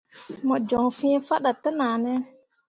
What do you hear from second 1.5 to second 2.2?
tenahne.